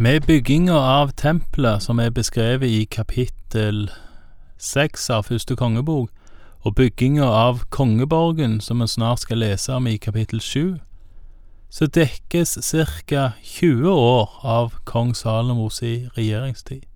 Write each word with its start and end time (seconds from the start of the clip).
Med 0.00 0.20
bygginga 0.22 0.74
av 0.74 1.08
tempelet, 1.08 1.82
som 1.82 1.98
er 1.98 2.12
beskrevet 2.14 2.70
i 2.70 2.84
kapittel 2.86 3.88
seks 4.54 5.08
av 5.10 5.24
første 5.26 5.56
kongebok, 5.58 6.12
og 6.62 6.76
bygginga 6.78 7.26
av 7.26 7.64
kongeborgen, 7.74 8.60
som 8.60 8.78
vi 8.78 8.86
snart 8.86 9.24
skal 9.24 9.42
lese 9.42 9.74
om 9.74 9.90
i 9.90 9.96
kapittel 9.98 10.38
sju, 10.38 10.78
så 11.66 11.90
dekkes 11.90 12.54
ca. 13.10 13.32
20 13.42 13.90
år 13.90 14.38
av 14.46 14.78
kong 14.86 15.16
Salomos 15.18 15.82
regjeringstid. 15.82 16.86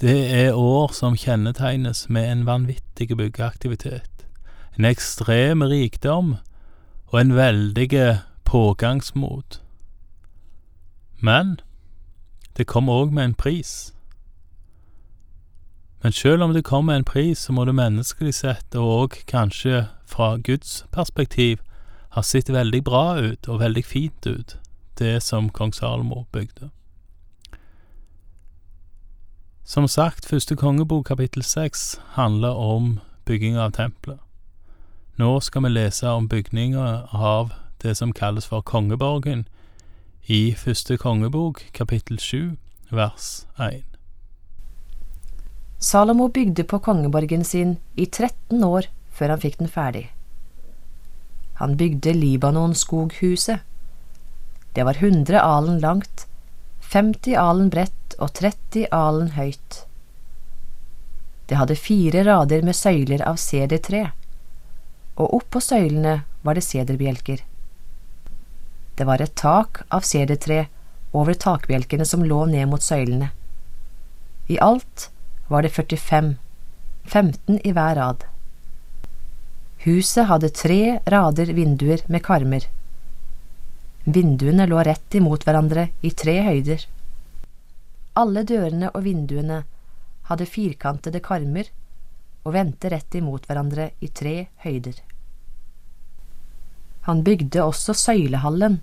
Det 0.00 0.20
er 0.28 0.52
år 0.52 0.92
som 0.92 1.16
kjennetegnes 1.16 2.10
med 2.12 2.32
en 2.32 2.46
vanvittig 2.46 3.16
byggeaktivitet, 3.16 4.26
en 4.76 4.84
ekstrem 4.84 5.64
rikdom 5.64 6.36
og 7.06 7.20
en 7.20 7.32
veldig 7.32 8.18
pågangsmot. 8.44 9.62
Men 11.26 11.58
det 12.56 12.68
kom 12.70 12.88
òg 12.88 13.12
med 13.12 13.24
en 13.24 13.34
pris. 13.34 13.92
Men 16.02 16.14
sjøl 16.14 16.44
om 16.44 16.52
det 16.54 16.64
kom 16.64 16.86
med 16.86 17.00
en 17.00 17.08
pris, 17.08 17.38
så 17.38 17.52
må 17.52 17.64
det 17.66 17.74
menneskelig 17.74 18.34
sett, 18.38 18.76
og 18.78 18.92
òg 19.00 19.18
kanskje 19.26 19.86
fra 20.06 20.36
Guds 20.36 20.84
perspektiv, 20.94 21.58
ha 22.14 22.22
sett 22.22 22.48
veldig 22.48 22.82
bra 22.84 23.18
ut 23.18 23.48
og 23.48 23.60
veldig 23.60 23.84
fint 23.84 24.26
ut, 24.26 24.56
det 24.98 25.18
som 25.22 25.50
kong 25.50 25.74
Salomo 25.74 26.24
bygde. 26.32 26.70
Som 29.66 29.88
sagt, 29.88 30.28
første 30.30 30.56
kongebok 30.56 31.08
kapittel 31.10 31.42
seks 31.42 31.98
handler 32.14 32.54
om 32.54 33.00
bygging 33.26 33.58
av 33.58 33.74
tempelet. 33.74 34.20
Nå 35.18 35.40
skal 35.40 35.66
vi 35.66 35.74
lese 35.74 36.06
om 36.08 36.28
bygninga 36.28 37.08
av 37.12 37.50
det 37.82 37.96
som 37.98 38.12
kalles 38.14 38.46
for 38.46 38.62
kongeborgen, 38.62 39.48
i 40.26 40.56
første 40.58 40.96
kongebok 40.98 41.60
kapittel 41.76 42.18
sju 42.18 42.56
vers 42.90 43.46
én. 43.62 43.84
Salomo 45.78 46.26
bygde 46.28 46.64
på 46.66 46.80
kongeborgen 46.82 47.44
sin 47.44 47.76
i 47.94 48.06
13 48.06 48.64
år 48.64 48.88
før 49.14 49.34
han 49.34 49.42
fikk 49.44 49.60
den 49.60 49.70
ferdig. 49.70 50.08
Han 51.62 51.76
bygde 51.78 52.12
Libanon-skoghuset. 52.12 53.62
Det 54.74 54.84
var 54.84 54.98
100 54.98 55.40
alen 55.40 55.78
langt, 55.80 56.26
50 56.90 57.38
alen 57.38 57.70
bredt 57.70 58.18
og 58.18 58.34
30 58.34 58.88
alen 58.92 59.30
høyt. 59.38 59.84
Det 61.46 61.56
hadde 61.56 61.78
fire 61.78 62.26
rader 62.26 62.66
med 62.66 62.74
søyler 62.74 63.22
av 63.22 63.38
sedertre, 63.38 64.10
og 65.16 65.38
oppå 65.38 65.62
søylene 65.62 66.24
var 66.42 66.58
det 66.58 66.66
sederbjelker. 66.66 67.44
Det 68.96 69.04
var 69.04 69.20
et 69.20 69.34
tak 69.36 69.82
av 69.92 70.06
sedertre 70.08 70.66
over 71.16 71.36
takbjelkene 71.36 72.04
som 72.08 72.24
lå 72.24 72.44
ned 72.48 72.68
mot 72.70 72.82
søylene. 72.82 73.28
I 74.48 74.58
alt 74.62 75.10
var 75.48 75.62
det 75.62 75.74
45, 75.74 76.36
15 77.04 77.60
i 77.64 77.72
hver 77.76 77.94
rad. 77.98 78.24
Huset 79.86 80.26
hadde 80.30 80.50
tre 80.50 80.98
rader 81.06 81.52
vinduer 81.54 82.02
med 82.08 82.24
karmer. 82.24 82.64
Vinduene 84.04 84.66
lå 84.66 84.82
rett 84.86 85.14
imot 85.18 85.44
hverandre 85.46 85.88
i 86.00 86.10
tre 86.10 86.38
høyder. 86.46 86.86
Alle 88.16 88.44
dørene 88.48 88.90
og 88.94 89.04
vinduene 89.04 89.60
hadde 90.30 90.48
firkantede 90.50 91.20
karmer 91.22 91.68
og 92.46 92.54
vendte 92.54 92.90
rett 92.90 93.18
imot 93.18 93.46
hverandre 93.46 93.90
i 94.00 94.08
tre 94.08 94.36
høyder. 94.64 95.02
Han 97.06 97.22
bygde 97.22 97.62
også 97.62 97.94
søylehallen, 97.94 98.80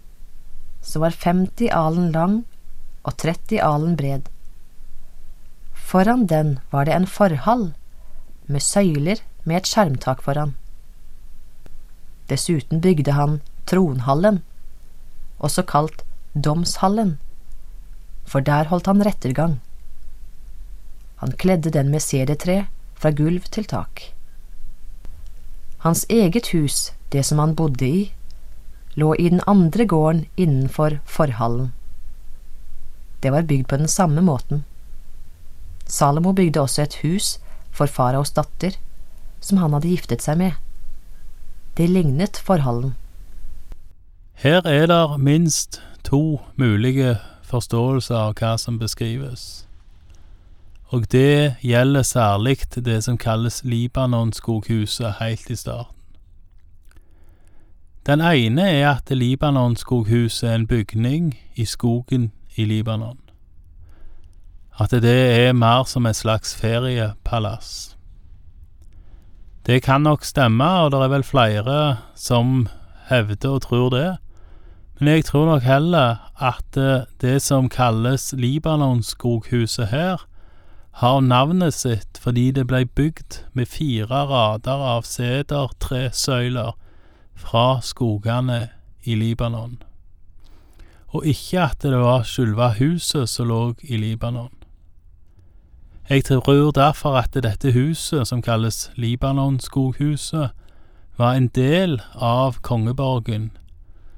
som 0.82 1.04
var 1.04 1.16
50 1.24 1.68
alen 1.76 2.12
lang 2.16 2.38
og 3.04 3.18
30 3.20 3.60
alen 3.60 3.98
bred. 4.00 4.30
Foran 5.74 6.28
den 6.32 6.58
var 6.72 6.88
det 6.88 6.96
en 6.96 7.08
forhall 7.08 7.74
med 8.48 8.64
søyler 8.64 9.20
med 9.44 9.60
et 9.60 9.68
skjermtak 9.68 10.24
foran. 10.24 10.56
Dessuten 12.32 12.80
bygde 12.82 13.12
han 13.18 13.42
tronhallen, 13.68 14.40
også 15.44 15.66
kalt 15.68 16.06
domshallen, 16.34 17.18
for 18.24 18.40
der 18.40 18.72
holdt 18.72 18.88
han 18.88 19.04
rettergang. 19.04 19.60
Han 21.20 21.36
kledde 21.40 21.72
den 21.76 21.92
med 21.92 22.00
sedertre 22.04 22.66
fra 22.96 23.12
gulv 23.12 23.52
til 23.52 23.68
tak. 23.68 24.02
Hans 25.84 26.06
eget 26.10 26.54
hus, 26.56 26.94
det 27.12 27.26
som 27.28 27.40
han 27.44 27.56
bodde 27.56 27.88
i, 27.88 28.04
lå 28.96 29.16
i 29.16 29.30
den 29.30 29.42
andre 29.48 29.86
gården 29.86 30.26
innenfor 30.36 31.00
forhallen. 31.06 31.72
Det 33.24 33.32
var 33.32 33.42
bygd 33.42 33.68
på 33.68 33.78
den 33.78 33.88
samme 33.88 34.22
måten. 34.22 34.64
Salomo 35.86 36.34
bygde 36.34 36.62
også 36.62 36.82
et 36.82 36.96
hus 37.04 37.40
for 37.72 37.88
faraos 37.88 38.32
datter, 38.32 38.76
som 39.40 39.58
han 39.58 39.74
hadde 39.74 39.90
giftet 39.92 40.24
seg 40.24 40.38
med. 40.38 40.52
Det 41.78 41.90
lignet 41.90 42.38
forhallen. 42.38 42.96
Her 44.34 44.66
er 44.68 44.88
det 44.88 45.20
minst 45.20 45.82
to 46.04 46.42
mulige 46.56 47.18
forståelser 47.48 48.16
av 48.18 48.34
hva 48.40 48.56
som 48.58 48.80
beskrives, 48.80 49.66
og 50.94 51.08
det 51.12 51.56
gjelder 51.62 52.04
særlig 52.06 52.58
det 52.76 53.04
som 53.04 53.18
kalles 53.18 53.64
Libanon-skoghuset 53.64 55.20
helt 55.20 55.50
i 55.50 55.56
starten. 55.56 56.03
Den 58.04 58.20
ene 58.20 58.66
er 58.68 58.90
at 58.98 59.12
Libanon-skoghuset 59.16 60.50
er 60.50 60.56
en 60.56 60.68
bygning 60.68 61.38
i 61.56 61.66
skogen 61.66 62.32
i 62.56 62.66
Libanon. 62.66 63.20
At 64.80 64.92
det 64.92 65.48
er 65.48 65.54
mer 65.54 65.84
som 65.88 66.06
et 66.06 66.16
slags 66.16 66.56
feriepalass. 66.56 67.98
Det 69.66 69.80
kan 69.84 70.02
nok 70.02 70.26
stemme, 70.26 70.68
og 70.68 70.92
det 70.92 71.00
er 71.00 71.14
vel 71.14 71.24
flere 71.24 71.98
som 72.16 72.68
hevder 73.08 73.50
og 73.50 73.62
tror 73.62 73.90
det, 73.90 74.18
men 75.00 75.08
jeg 75.08 75.26
tror 75.26 75.46
nok 75.46 75.64
heller 75.64 76.30
at 76.36 76.76
det 77.22 77.42
som 77.42 77.70
kalles 77.70 78.34
Libanon-skoghuset 78.38 79.88
her, 79.88 80.28
har 80.92 81.22
navnet 81.22 81.74
sitt 81.74 82.20
fordi 82.22 82.52
det 82.52 82.68
blei 82.68 82.84
bygd 82.86 83.40
med 83.54 83.66
fire 83.66 84.26
rader 84.30 84.84
av 84.94 85.08
sedertresøyler 85.10 86.76
fra 87.36 87.82
skogene 87.82 88.70
i 89.04 89.16
Libanon, 89.16 89.78
og 91.08 91.26
ikke 91.26 91.62
at 91.62 91.82
det 91.82 92.00
var 92.00 92.24
selve 92.24 92.74
huset 92.80 93.30
som 93.30 93.48
lå 93.48 93.74
i 93.84 93.98
Libanon. 93.98 94.52
Jeg 96.10 96.26
tror 96.26 96.72
derfor 96.72 97.16
at 97.18 97.34
dette 97.34 97.72
huset, 97.72 98.28
som 98.28 98.42
kalles 98.42 98.92
Libanon-skoghuset, 98.96 100.50
var 101.18 101.34
en 101.34 101.48
del 101.48 102.02
av 102.16 102.60
kongeborgen, 102.62 103.52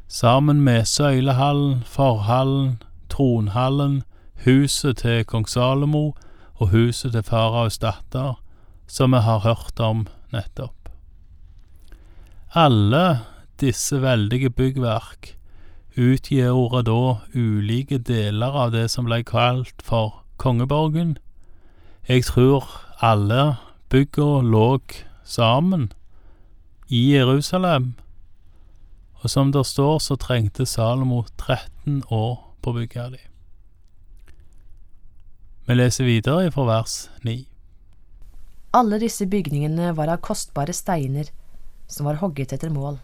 sammen 0.08 0.62
med 0.62 0.86
søylehallen, 0.86 1.84
forhallen, 1.86 2.82
tronhallen, 3.10 4.04
huset 4.46 4.98
til 4.98 5.26
kong 5.26 5.50
Salomo 5.50 6.14
og 6.56 6.70
huset 6.70 7.12
til 7.12 7.24
faraos 7.24 7.78
datter, 7.78 8.34
som 8.88 9.12
vi 9.12 9.22
har 9.24 9.40
hørt 9.40 9.80
om 9.80 10.08
nettopp. 10.34 10.75
Alle 12.56 13.20
disse 13.60 13.98
veldige 14.00 14.50
byggverk 14.50 15.34
utgjorde 16.00 16.86
da 16.88 17.18
ulike 17.36 17.98
deler 18.00 18.56
av 18.56 18.72
det 18.72 18.86
som 18.94 19.10
ble 19.10 19.18
kalt 19.28 19.84
for 19.84 20.22
kongeborgen. 20.40 21.18
Jeg 22.08 22.24
tror 22.32 22.64
alle 23.04 23.58
bygga 23.92 24.40
lå 24.48 24.80
sammen 25.28 25.92
i 26.88 27.12
Jerusalem, 27.18 27.94
og 29.20 29.30
som 29.30 29.52
det 29.52 29.66
står, 29.68 30.00
så 30.00 30.16
trengte 30.16 30.66
Salomo 30.66 31.26
13 31.36 32.04
år 32.08 32.36
på 32.62 32.72
å 32.72 32.80
bygge 32.80 33.10
de. 33.18 33.24
Vi 35.68 35.76
leser 35.76 36.08
videre 36.08 36.52
fra 36.56 36.72
vers 36.72 37.00
9. 37.28 37.42
Alle 38.80 39.00
disse 39.04 39.28
bygningene 39.28 39.92
var 39.98 40.08
av 40.08 40.24
kostbare 40.24 40.72
steiner 40.72 41.36
som 41.88 42.06
var 42.06 42.22
hogget 42.22 42.54
etter 42.54 42.70
mål. 42.70 43.00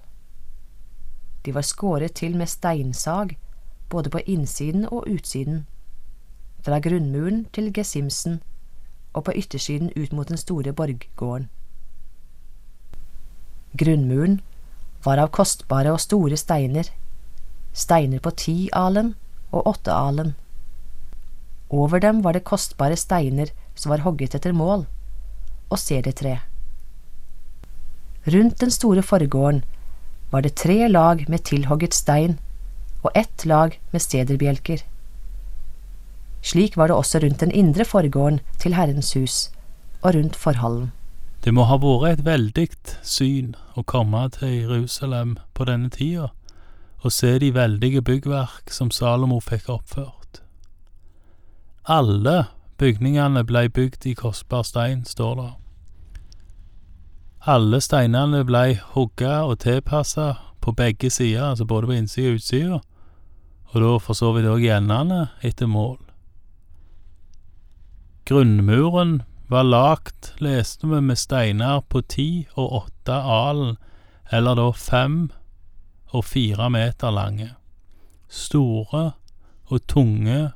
De 1.46 1.54
var 1.54 1.66
skåret 1.66 2.14
til 2.14 2.38
med 2.38 2.50
steinsag, 2.50 3.38
både 3.90 4.10
på 4.10 4.22
innsiden 4.26 4.86
og 4.92 5.08
utsiden, 5.10 5.66
fra 6.62 6.80
grunnmuren 6.80 7.46
til 7.54 7.72
gesimsen 7.74 8.42
og 9.14 9.26
på 9.26 9.34
yttersiden 9.36 9.92
ut 9.96 10.14
mot 10.14 10.30
den 10.30 10.38
store 10.38 10.74
borggården. 10.74 11.50
Grunnmuren 13.78 14.42
var 15.06 15.18
av 15.18 15.32
kostbare 15.34 15.92
og 15.92 16.02
store 16.04 16.38
steiner, 16.38 16.86
steiner 17.74 18.20
på 18.20 18.32
ti 18.38 18.56
alen 18.76 19.16
og 19.52 19.68
åtte 19.74 19.96
alen. 19.96 20.36
Over 21.72 22.00
dem 22.04 22.22
var 22.22 22.36
det 22.36 22.44
kostbare 22.44 23.00
steiner 23.00 23.50
som 23.76 23.94
var 23.94 24.04
hogget 24.06 24.36
etter 24.36 24.54
mål, 24.54 24.86
og 25.72 25.80
sedertre. 25.80 26.42
Rundt 28.28 28.62
den 28.62 28.72
store 28.72 29.02
forgården 29.02 29.64
var 30.32 30.42
det 30.42 30.56
tre 30.56 30.88
lag 30.88 31.26
med 31.30 31.44
tilhogget 31.44 31.94
stein 31.94 32.40
og 33.02 33.12
ett 33.16 33.46
lag 33.46 33.80
med 33.92 34.02
sederbjelker. 34.02 34.84
Slik 36.42 36.78
var 36.78 36.88
det 36.88 36.96
også 36.96 37.20
rundt 37.20 37.40
den 37.40 37.52
indre 37.52 37.86
forgården 37.86 38.40
til 38.60 38.74
Herrens 38.74 39.14
hus 39.14 39.52
og 40.02 40.16
rundt 40.16 40.36
forhallen. 40.36 40.92
Det 41.44 41.54
må 41.54 41.66
ha 41.66 41.78
vært 41.82 42.20
et 42.20 42.26
veldig 42.26 42.68
syn 43.02 43.56
å 43.74 43.82
komme 43.84 44.28
til 44.38 44.54
Jerusalem 44.62 45.38
på 45.58 45.66
denne 45.66 45.90
tida 45.90 46.30
og 47.02 47.12
se 47.12 47.40
de 47.42 47.50
veldige 47.54 48.02
byggverk 48.06 48.70
som 48.70 48.92
Salomo 48.94 49.40
fikk 49.42 49.70
oppført. 49.74 50.44
Alle 51.90 52.46
bygningene 52.78 53.42
blei 53.44 53.68
bygd 53.70 54.06
i 54.06 54.14
kostbar 54.14 54.62
stein, 54.64 55.02
står 55.06 55.36
det. 55.40 55.50
Alle 57.42 57.80
steinene 57.82 58.44
blei 58.46 58.76
hugga 58.94 59.40
og 59.50 59.64
tilpassa 59.64 60.36
på 60.62 60.76
begge 60.78 61.10
sider, 61.10 61.50
altså 61.50 61.66
både 61.66 61.88
på 61.90 61.96
innsida 61.98 62.30
og 62.30 62.38
utsida, 62.38 62.80
og 63.72 63.82
da 63.82 63.94
for 63.98 64.14
så 64.14 64.30
vidt 64.36 64.46
òg 64.46 64.68
endene 64.70 65.24
etter 65.42 65.66
mål. 65.66 65.98
Grunnmuren 68.30 69.24
var 69.50 69.66
lagt, 69.66 70.36
leste 70.38 70.86
vi, 70.86 71.02
med 71.02 71.18
steiner 71.18 71.82
på 71.82 72.04
ti 72.06 72.46
og 72.54 72.76
åtte 72.84 73.18
alen, 73.18 73.74
eller 74.32 74.62
da 74.62 74.70
fem 74.78 75.32
og 76.14 76.26
fire 76.30 76.70
meter 76.70 77.10
lange. 77.10 77.50
Store 78.30 79.12
og 79.66 79.88
tunge, 79.90 80.52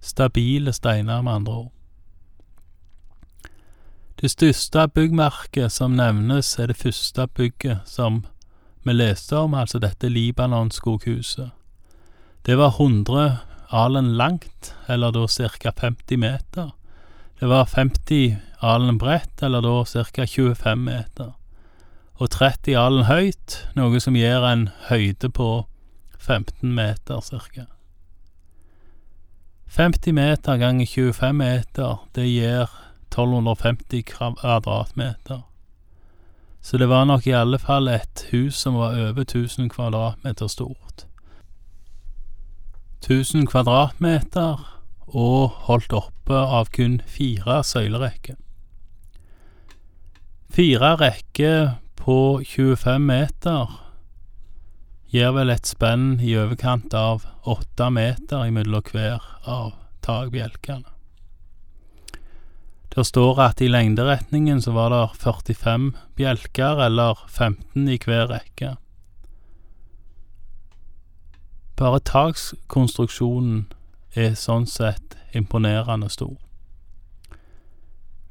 stabile 0.00 0.72
steiner, 0.72 1.20
med 1.20 1.32
andre 1.32 1.52
ord. 1.52 1.72
Det 4.22 4.30
største 4.30 4.84
byggmerket 4.94 5.72
som 5.74 5.96
nevnes, 5.98 6.52
er 6.62 6.68
det 6.70 6.76
første 6.78 7.24
bygget 7.34 7.80
som 7.90 8.20
vi 8.86 8.92
leste 8.94 9.34
om, 9.34 9.54
altså 9.58 9.80
dette 9.82 10.06
Libanon-skoghuset. 10.06 11.48
Det 12.46 12.54
var 12.58 12.76
100 12.78 13.38
alen 13.74 14.12
langt, 14.16 14.76
eller 14.86 15.10
da 15.10 15.26
ca. 15.26 15.72
50 15.80 16.16
meter. 16.16 16.70
Det 17.40 17.48
var 17.48 17.64
50 17.66 18.36
alen 18.62 18.98
bredt, 18.98 19.42
eller 19.42 19.60
da 19.60 19.82
ca. 19.84 20.26
25 20.26 20.78
meter. 20.78 21.32
Og 22.14 22.30
30 22.30 22.78
alen 22.78 23.04
høyt, 23.10 23.58
noe 23.74 23.98
som 24.00 24.14
gir 24.14 24.46
en 24.46 24.68
høyde 24.86 25.32
på 25.34 25.66
15 26.18 26.70
meter 26.70 27.18
ca. 27.26 27.66
50 29.66 30.14
meter 30.14 30.62
ganger 30.62 30.86
25 30.86 31.34
meter, 31.42 32.06
det 32.14 32.30
gir 32.30 32.70
1250 33.12 34.02
kvadratmeter. 34.08 35.42
Så 36.62 36.78
det 36.78 36.88
var 36.88 37.04
nok 37.04 37.26
i 37.26 37.34
alle 37.34 37.58
fall 37.58 37.88
et 37.90 38.26
hus 38.30 38.56
som 38.64 38.78
var 38.78 38.94
over 38.94 39.24
1000 39.26 39.70
kvadratmeter 39.70 40.46
stort. 40.48 41.06
1000 43.02 43.46
kvadratmeter 43.50 44.62
og 45.06 45.50
holdt 45.66 45.92
oppe 45.92 46.38
av 46.38 46.70
kun 46.72 47.00
fire 47.06 47.62
søylerekker. 47.66 48.38
Fire 50.52 50.94
rekker 51.00 51.74
på 51.98 52.42
25 52.46 53.06
meter 53.08 53.78
gir 55.12 55.34
vel 55.34 55.50
et 55.52 55.68
spenn 55.68 56.20
i 56.20 56.36
overkant 56.38 56.94
av 56.94 57.26
åtte 57.48 57.90
meter 57.90 58.46
imellom 58.48 58.86
hver 58.92 59.20
av 59.44 59.74
takbjelkene. 60.06 60.91
Det 62.94 63.06
står 63.06 63.38
at 63.40 63.60
i 63.60 63.70
lengderetningen 63.72 64.60
så 64.60 64.72
var 64.72 64.90
det 64.92 65.16
45 65.16 65.94
bjelker, 66.16 66.84
eller 66.84 67.24
15 67.28 67.88
i 67.88 67.98
hver 68.04 68.28
rekke. 68.28 68.74
Bare 71.76 72.00
takskonstruksjonen 72.04 73.70
er 74.14 74.34
sånn 74.36 74.66
sett 74.68 75.16
imponerende 75.32 76.10
stor. 76.12 76.36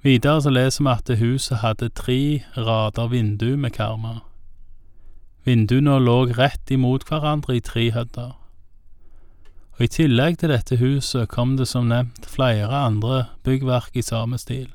Videre 0.06 0.42
så 0.46 0.54
leser 0.54 0.86
vi 0.86 0.92
at 0.94 1.10
huset 1.18 1.62
hadde 1.62 1.90
tre 1.90 2.44
rader 2.58 3.10
vindu 3.10 3.58
med 3.58 3.74
karmer. 3.74 4.22
Vinduene 5.46 5.98
lå 5.98 6.26
rett 6.38 6.70
imot 6.70 7.08
hverandre 7.10 7.58
i 7.58 7.66
tre 7.66 7.90
høyder 7.92 8.38
og 9.82 9.88
i 9.88 9.96
tillegg 9.96 10.36
til 10.38 10.52
dette 10.54 10.78
huset 10.78 11.26
kom 11.34 11.56
det 11.58 11.66
som 11.66 11.88
nevnt 11.90 12.28
flere 12.30 12.84
andre 12.86 13.24
byggverk 13.42 13.96
i 13.98 14.04
samme 14.06 14.38
stil. 14.38 14.68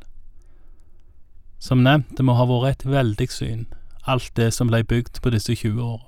Som 1.63 1.85
nevnt, 1.87 2.17
det 2.19 2.27
må 2.27 2.35
ha 2.35 2.47
vært 2.51 2.81
et 2.83 2.91
veldig 2.91 3.29
syn, 3.31 3.69
alt 4.03 4.33
det 4.35 4.49
som 4.57 4.67
blei 4.67 4.83
bygd 4.83 5.21
på 5.23 5.31
disse 5.31 5.55
20 5.55 5.79
åra. 5.79 6.03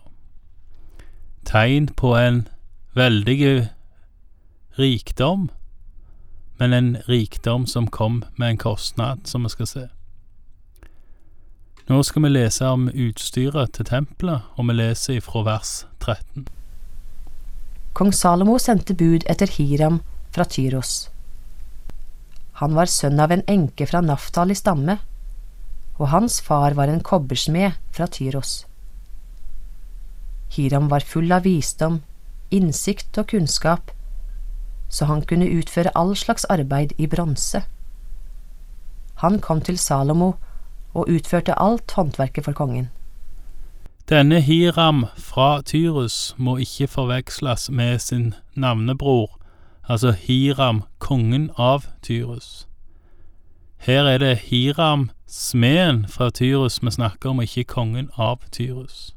Tegn 1.47 1.87
på 1.95 2.11
en 2.19 2.43
veldig 2.99 3.39
rikdom, 4.83 5.47
men 6.59 6.75
en 6.75 6.93
rikdom 7.07 7.71
som 7.71 7.87
kom 7.87 8.25
med 8.35 8.51
en 8.51 8.63
kostnad, 8.67 9.23
som 9.31 9.47
vi 9.47 9.55
skal 9.55 9.73
se. 9.77 9.89
Nå 11.87 12.03
skal 12.03 12.27
vi 12.27 12.35
lese 12.35 12.67
om 12.67 12.91
utstyret 12.91 13.79
til 13.79 13.93
tempelet, 13.95 14.43
og 14.59 14.73
vi 14.73 14.81
leser 14.83 15.23
ifra 15.23 15.47
vers 15.47 15.85
13. 16.03 16.51
Kong 17.99 18.13
Salomo 18.15 18.61
sendte 18.63 18.95
bud 18.95 19.25
etter 19.27 19.51
Hiram 19.51 19.97
fra 20.31 20.45
Tyros. 20.47 21.09
Han 22.61 22.77
var 22.79 22.87
sønn 22.87 23.19
av 23.19 23.33
en 23.35 23.41
enke 23.51 23.89
fra 23.91 23.99
Naftal 24.07 24.53
i 24.55 24.57
stamme, 24.59 24.95
og 25.99 26.13
hans 26.13 26.37
far 26.39 26.77
var 26.79 26.93
en 26.93 27.03
kobbersmed 27.03 27.75
fra 27.91 28.07
Tyros. 28.07 28.53
Hiram 30.55 30.87
var 30.93 31.03
full 31.03 31.35
av 31.35 31.43
visdom, 31.43 31.97
innsikt 32.55 33.19
og 33.19 33.33
kunnskap, 33.33 33.91
så 34.87 35.11
han 35.11 35.25
kunne 35.27 35.51
utføre 35.59 35.91
all 35.99 36.15
slags 36.15 36.47
arbeid 36.55 36.95
i 37.03 37.11
bronse. 37.11 37.65
Han 39.27 39.41
kom 39.43 39.59
til 39.67 39.75
Salomo 39.75 40.37
og 40.95 41.11
utførte 41.11 41.59
alt 41.59 41.99
håndverket 41.99 42.47
for 42.47 42.55
kongen. 42.63 42.93
Denne 44.09 44.41
Hiram 44.41 45.07
fra 45.17 45.61
Tyrus 45.61 46.35
må 46.39 46.55
ikke 46.57 46.87
forveksles 46.89 47.67
med 47.71 47.99
sin 47.99 48.31
navnebror, 48.55 49.35
altså 49.85 50.15
Hiram, 50.17 50.83
kongen 50.99 51.51
av 51.59 51.85
Tyrus. 52.03 52.65
Her 53.77 54.09
er 54.09 54.19
det 54.19 54.39
Hiram, 54.49 55.11
smeden 55.27 56.07
fra 56.09 56.31
Tyrus 56.31 56.81
vi 56.83 56.91
snakker 56.91 57.35
om, 57.35 57.45
ikke 57.45 57.65
kongen 57.69 58.09
av 58.17 58.41
Tyrus. 58.51 59.13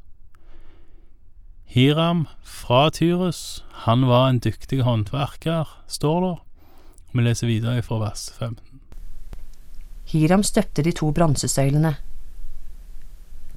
Hiram 1.64 2.26
fra 2.44 2.90
Tyrus, 2.90 3.64
han 3.88 4.04
var 4.12 4.28
en 4.28 4.44
dyktig 4.44 4.82
håndverker, 4.82 5.72
står 5.88 6.20
det. 6.20 6.36
Vi 7.14 7.22
leser 7.22 7.46
videre 7.46 7.82
fra 7.82 8.04
vers 8.04 8.28
15. 8.38 8.60
Hiram 10.12 10.42
støpte 10.42 10.84
de 10.84 10.92
to 10.92 11.14
bronsesøylene 11.16 11.96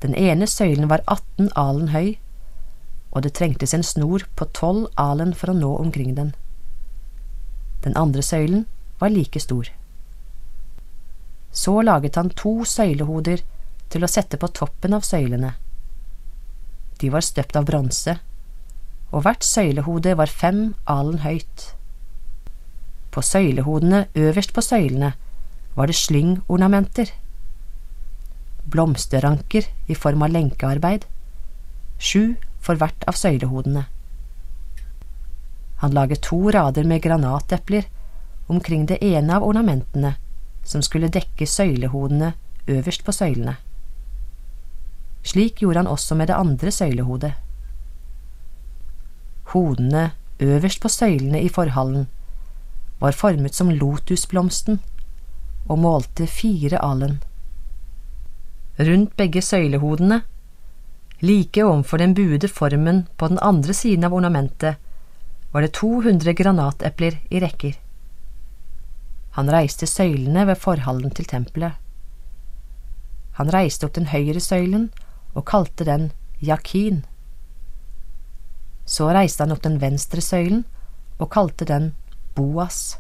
den 0.06 0.16
ene 0.16 0.48
søylen 0.48 0.90
var 0.92 1.02
18 1.08 1.50
alen 1.58 1.90
høy, 1.90 2.16
og 3.12 3.24
det 3.26 3.34
trengtes 3.38 3.74
en 3.74 3.84
snor 3.84 4.26
på 4.38 4.46
12 4.52 4.86
alen 5.02 5.34
for 5.34 5.50
å 5.52 5.58
nå 5.58 5.72
omkring 5.82 6.14
den. 6.18 6.34
Den 7.86 7.98
andre 7.98 8.22
søylen 8.26 8.66
var 9.00 9.14
like 9.14 9.40
stor. 9.40 9.72
Så 11.56 11.82
laget 11.82 12.20
han 12.20 12.30
to 12.30 12.66
søylehoder 12.68 13.42
til 13.90 14.04
å 14.04 14.12
sette 14.12 14.38
på 14.38 14.52
toppen 14.52 14.94
av 14.98 15.06
søylene. 15.08 15.54
De 17.00 17.12
var 17.12 17.24
støpt 17.26 17.56
av 17.56 17.68
bronse, 17.68 18.18
og 19.12 19.24
hvert 19.24 19.46
søylehode 19.48 20.16
var 20.20 20.32
fem 20.32 20.74
alen 20.92 21.22
høyt. 21.24 21.70
På 23.16 23.24
søylehodene 23.24 24.08
øverst 24.16 24.52
på 24.54 24.64
søylene 24.64 25.14
var 25.76 25.88
det 25.88 25.96
slyngornamenter 25.96 27.14
blomsterranker 28.66 29.68
i 29.88 29.96
form 29.96 30.22
av 30.26 30.34
lenkearbeid, 30.34 31.06
sju 32.00 32.36
for 32.60 32.80
hvert 32.82 33.06
av 33.08 33.18
søylehodene. 33.18 33.86
Han 35.84 35.94
laget 35.94 36.24
to 36.26 36.40
rader 36.52 36.84
med 36.84 37.02
granatepler 37.04 37.86
omkring 38.48 38.86
det 38.86 39.04
ene 39.04 39.36
av 39.36 39.44
ornamentene 39.44 40.16
som 40.66 40.82
skulle 40.82 41.12
dekke 41.14 41.48
søylehodene 41.48 42.34
øverst 42.68 43.06
på 43.06 43.14
søylene. 43.14 43.56
Slik 45.26 45.62
gjorde 45.62 45.84
han 45.84 45.90
også 45.90 46.16
med 46.16 46.30
det 46.30 46.38
andre 46.38 46.72
søylehodet. 46.72 47.34
Hodene 49.54 50.12
øverst 50.40 50.82
på 50.82 50.90
søylene 50.90 51.42
i 51.42 51.50
forhallen 51.50 52.08
var 53.00 53.12
formet 53.12 53.56
som 53.56 53.70
lotusblomsten 53.70 54.80
og 55.68 55.80
målte 55.80 56.28
fire 56.30 56.82
alen 56.82 57.20
rundt 58.80 59.16
begge 59.18 59.42
søylehodene. 59.42 60.22
Like 61.22 61.64
ovenfor 61.64 61.98
den 61.98 62.14
buede 62.14 62.48
formen 62.48 63.08
på 63.18 63.28
den 63.28 63.40
andre 63.42 63.74
siden 63.74 64.04
av 64.04 64.14
ornamentet 64.14 64.76
var 65.52 65.62
det 65.62 65.74
200 65.74 66.34
granatepler 66.34 67.20
i 67.32 67.40
rekker. 67.40 67.78
Han 69.36 69.52
reiste 69.52 69.88
søylene 69.88 70.46
ved 70.48 70.60
forhallen 70.60 71.12
til 71.12 71.28
tempelet. 71.28 71.74
Han 73.40 73.52
reiste 73.52 73.88
opp 73.88 73.96
den 73.96 74.10
høyre 74.12 74.40
søylen 74.40 74.90
og 75.34 75.46
kalte 75.48 75.88
den 75.88 76.12
Yakin. 76.44 77.04
Så 78.86 79.08
reiste 79.16 79.44
han 79.44 79.56
opp 79.56 79.64
den 79.64 79.80
venstre 79.82 80.22
søylen 80.22 80.66
og 81.20 81.32
kalte 81.32 81.66
den 81.68 81.94
Boas. 82.36 82.98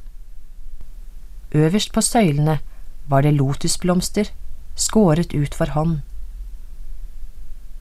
Øverst 1.51 1.91
på 1.93 2.01
søylene 2.01 2.59
var 3.07 3.21
det 3.21 3.35
lotusblomster, 3.35 4.31
skåret 4.75 5.33
ut 5.33 5.55
for 5.55 5.71
hånd. 5.75 6.01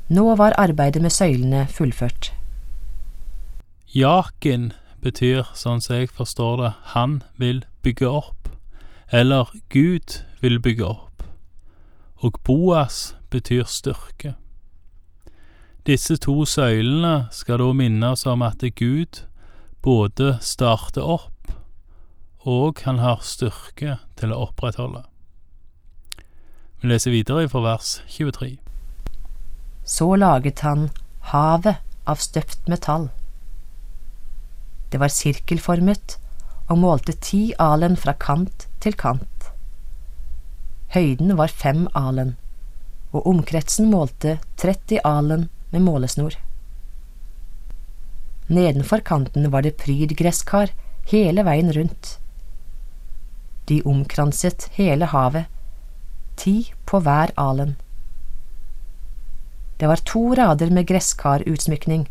Nå 0.09 0.35
var 0.37 0.57
arbeidet 0.61 1.03
med 1.03 1.13
søylene 1.13 1.67
fullført. 1.71 2.33
Jakin 3.95 4.73
betyr, 5.03 5.45
sånn 5.55 5.83
som 5.85 6.01
jeg 6.01 6.11
forstår 6.13 6.57
det, 6.63 6.73
han 6.95 7.21
vil 7.41 7.65
bygge 7.85 8.09
opp, 8.11 8.49
eller 9.13 9.53
Gud 9.73 10.21
vil 10.43 10.61
bygge 10.61 10.89
opp, 10.89 11.23
og 12.25 12.41
Boas 12.45 13.15
betyr 13.31 13.69
styrke. 13.69 14.35
Disse 15.87 16.17
to 16.17 16.45
søylene 16.49 17.29
skal 17.33 17.61
da 17.61 17.73
minne 17.77 18.15
oss 18.15 18.25
om 18.27 18.43
at 18.43 18.65
Gud 18.77 19.25
både 19.85 20.39
starter 20.41 21.05
opp 21.05 21.35
og 22.45 22.81
han 22.85 23.01
har 23.01 23.25
styrke 23.25 23.99
til 24.21 24.33
å 24.35 24.45
opprettholde. 24.49 25.05
Vi 26.85 26.91
leser 26.91 27.15
videre 27.15 27.49
fra 27.49 27.63
vers 27.65 27.91
23. 28.13 28.59
Så 29.89 30.07
laget 30.21 30.61
han 30.61 30.91
havet 31.31 31.79
av 32.05 32.21
støpt 32.21 32.67
metall. 32.69 33.07
Det 34.93 35.01
var 35.01 35.09
sirkelformet 35.09 36.19
og 36.69 36.83
målte 36.83 37.15
ti 37.25 37.41
alen 37.57 37.97
fra 37.97 38.13
kant 38.21 38.67
til 38.85 38.99
kant. 39.01 39.49
Høyden 40.93 41.33
var 41.41 41.57
fem 41.63 41.87
alen, 41.97 42.35
og 43.17 43.33
omkretsen 43.33 43.89
målte 43.89 44.37
30 44.61 45.01
alen 45.09 45.49
med 45.73 45.87
målesnor. 45.89 46.37
Nedenfor 48.53 49.01
kanten 49.09 49.49
var 49.57 49.65
det 49.65 49.79
prydgresskar 49.81 50.77
hele 51.17 51.49
veien 51.49 51.73
rundt. 51.81 52.19
De 53.73 53.81
omkranset 53.89 54.69
hele 54.77 55.09
havet, 55.17 55.49
ti 56.37 56.73
på 56.87 57.01
hver 57.05 57.33
alen. 57.41 57.77
Det 59.81 59.89
var 59.91 60.03
to 60.07 60.35
rader 60.35 60.71
med 60.71 60.87
gresskarutsmykning, 60.87 62.07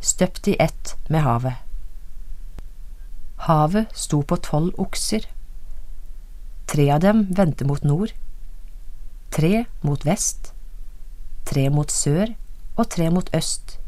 støpt 0.00 0.48
i 0.48 0.56
ett 0.60 0.96
med 1.08 1.22
havet. 1.22 1.54
Havet 3.46 3.92
sto 3.94 4.22
på 4.22 4.36
tolv 4.42 4.74
okser. 4.80 5.28
Tre 6.66 6.90
av 6.90 7.00
dem 7.00 7.26
vendte 7.30 7.64
mot 7.64 7.84
nord, 7.84 8.12
tre 9.30 9.64
mot 9.86 10.02
vest, 10.06 10.50
tre 11.46 11.68
mot 11.70 11.90
sør 11.92 12.34
og 12.76 12.88
tre 12.90 13.10
mot 13.12 13.30
øst, 13.36 13.78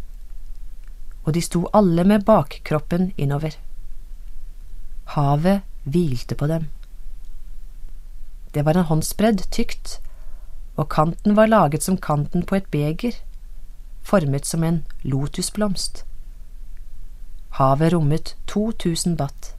og 1.25 1.35
de 1.35 1.43
sto 1.43 1.67
alle 1.75 2.05
med 2.07 2.25
bakkroppen 2.29 3.11
innover. 3.17 3.57
Havet 5.17 5.65
hvilte 5.85 6.37
på 6.39 6.47
dem. 6.47 6.69
Det 8.55 8.65
var 8.65 8.77
en 8.77 8.89
håndsbredd 8.89 9.45
tykt, 9.51 10.01
og 10.77 10.89
kanten 10.89 11.37
var 11.37 11.47
laget 11.47 11.83
som 11.83 11.97
kanten 11.97 12.47
på 12.47 12.55
et 12.55 12.71
beger, 12.71 13.13
formet 14.03 14.47
som 14.47 14.65
en 14.65 14.85
lotusblomst. 15.03 16.05
Havet 17.59 17.93
rommet 17.93 18.37
2000 18.47 19.17
batt. 19.17 19.55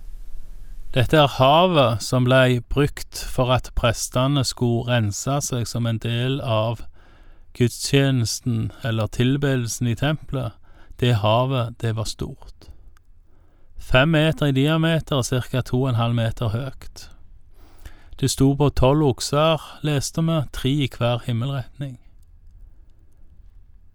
Dette 0.93 1.17
er 1.17 1.27
havet 1.37 2.01
som 2.01 2.25
blei 2.25 2.59
brukt 2.65 3.19
for 3.29 3.51
at 3.53 3.69
prestene 3.77 4.41
skulle 4.47 4.87
rense 4.89 5.35
seg 5.45 5.67
som 5.69 5.85
en 5.85 5.99
del 6.01 6.39
av 6.41 6.81
gudstjenesten 7.53 8.71
eller 8.83 9.07
tilbedelsen 9.07 9.87
i 9.87 9.95
tempelet. 9.95 10.55
Det 10.99 11.13
havet, 11.21 11.75
det 11.81 11.93
var 11.95 12.09
stort. 12.09 12.71
Fem 13.77 14.09
meter 14.09 14.49
i 14.49 14.51
diameter 14.51 15.21
og 15.21 15.25
ca. 15.25 15.61
to 15.61 15.83
og 15.83 15.89
en 15.89 16.01
halv 16.01 16.15
meter 16.15 16.49
høyt. 16.49 17.09
Det 18.19 18.27
sto 18.27 18.49
på 18.59 18.67
tolv 18.75 19.05
okser, 19.13 19.61
leste 19.87 20.21
vi, 20.27 20.41
tre 20.51 20.69
i 20.83 20.87
hver 20.91 21.21
himmelretning. 21.23 21.93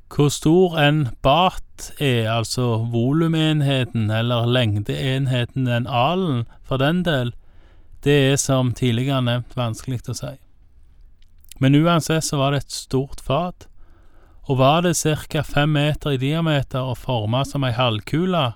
Hvor 0.08 0.30
stor 0.32 0.78
en 0.80 1.08
bat 1.22 1.90
er, 2.00 2.30
altså 2.32 2.86
volumenheten 2.88 4.08
eller 4.10 4.46
lengdeenheten 4.48 5.66
den 5.68 5.86
alen, 5.86 6.46
for 6.64 6.80
den 6.80 7.02
del, 7.04 7.34
det 8.04 8.16
er 8.30 8.40
som 8.40 8.72
tidligere 8.72 9.20
nevnt 9.26 9.58
vanskelig 9.58 10.00
å 10.08 10.16
si. 10.16 10.32
Men 11.60 11.76
uansett 11.76 12.24
så 12.24 12.40
var 12.40 12.54
det 12.54 12.64
et 12.64 12.78
stort 12.78 13.20
fat, 13.20 13.68
og 14.48 14.60
var 14.62 14.86
det 14.88 14.96
ca. 14.96 15.42
fem 15.42 15.76
meter 15.76 16.16
i 16.16 16.22
diameter 16.22 16.80
og 16.80 16.96
forma 16.98 17.44
som 17.44 17.64
ei 17.64 17.76
halvkule, 17.76 18.54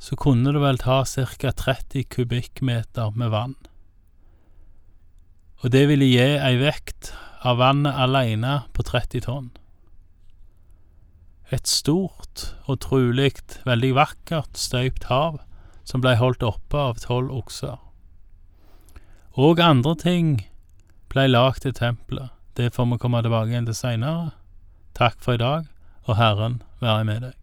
så 0.00 0.16
kunne 0.16 0.52
det 0.52 0.60
vel 0.60 0.78
ta 0.78 1.04
ca. 1.04 1.56
30 1.56 2.04
kubikkmeter 2.04 3.16
med 3.16 3.32
vann 3.32 3.56
og 5.60 5.72
det 5.74 5.86
ville 5.90 6.08
gi 6.08 6.20
ei 6.40 6.56
vekt 6.60 7.12
av 7.44 7.60
vannet 7.60 7.96
aleine 7.96 8.62
på 8.76 8.84
30 8.86 9.24
tonn. 9.26 9.50
Et 11.50 11.66
stort 11.66 12.52
og 12.70 12.80
trolig 12.84 13.32
veldig 13.66 13.94
vakkert 13.98 14.60
støypt 14.60 15.08
hav 15.10 15.40
som 15.84 16.02
blei 16.04 16.14
holdt 16.20 16.44
oppe 16.46 16.78
av 16.78 17.00
tolv 17.02 17.32
okser. 17.34 17.78
Og 19.34 19.60
andre 19.62 19.96
ting 19.98 20.30
blei 21.10 21.26
lagd 21.28 21.64
til 21.64 21.74
tempelet. 21.74 22.30
Det 22.54 22.72
får 22.74 22.86
vi 22.92 23.00
komme 23.02 23.22
tilbake 23.24 23.50
igjen 23.50 23.66
til 23.66 23.78
seinere. 23.78 24.32
Takk 24.94 25.18
for 25.22 25.34
i 25.34 25.42
dag, 25.42 25.66
og 26.06 26.16
Herren 26.18 26.62
være 26.80 27.04
med 27.08 27.26
deg. 27.26 27.39